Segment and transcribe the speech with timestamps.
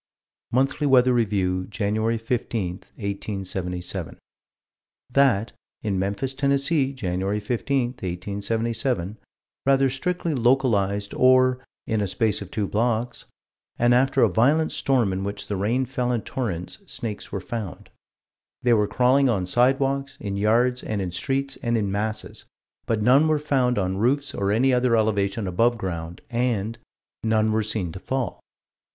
[0.51, 2.17] Monthly Weather Review, Jan.
[2.17, 4.17] 15, 1877:
[5.11, 5.51] That,
[5.83, 7.39] in Memphis, Tenn., Jan.
[7.39, 9.19] 15, 1877,
[9.67, 13.25] rather strictly localized, or "in a space of two blocks,"
[13.77, 17.91] and after a violent storm in which the rain "fell in torrents," snakes were found.
[18.63, 22.45] They were crawling on sidewalks, in yards, and in streets, and in masses
[22.87, 26.79] but "none were found on roofs or any other elevation above ground" and
[27.23, 28.39] "none were seen to fall."